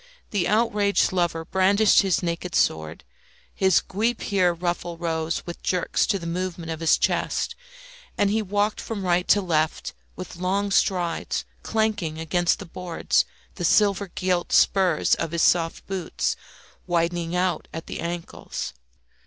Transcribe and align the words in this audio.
The 0.31 0.47
outraged 0.47 1.11
lover 1.11 1.45
brandished 1.45 2.01
his 2.01 2.23
naked 2.23 2.55
sword; 2.55 3.03
his 3.53 3.81
guipure 3.81 4.51
ruffle 4.51 4.97
rose 4.97 5.45
with 5.45 5.61
jerks 5.61 6.07
to 6.07 6.17
the 6.17 6.25
movements 6.25 6.73
of 6.73 6.79
his 6.79 6.97
chest, 6.97 7.53
and 8.17 8.31
he 8.31 8.41
walked 8.41 8.81
from 8.81 9.05
right 9.05 9.27
to 9.27 9.41
left 9.43 9.93
with 10.15 10.37
long 10.37 10.71
strides, 10.71 11.45
clanking 11.61 12.17
against 12.17 12.57
the 12.57 12.65
boards 12.65 13.25
the 13.53 13.63
silver 13.63 14.07
gilt 14.07 14.51
spurs 14.51 15.13
of 15.13 15.33
his 15.33 15.43
soft 15.43 15.85
boots, 15.85 16.35
widening 16.87 17.35
out 17.35 17.67
at 17.71 17.85
the 17.85 17.99
ankles. 17.99 18.73